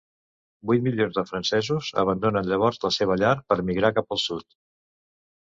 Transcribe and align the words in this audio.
Vuit 0.69 0.79
milions 0.85 1.17
de 1.19 1.23
Francesos 1.31 1.89
abandonen 2.05 2.49
llavors 2.53 2.81
la 2.87 2.91
seva 2.97 3.19
llar 3.25 3.35
per 3.53 3.59
migrar 3.69 3.95
cap 4.01 4.19
al 4.19 4.25
sud. 4.27 4.51